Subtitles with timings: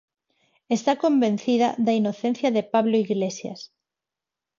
[0.77, 3.59] Está convencida da inocencia de Pablo Iglesias.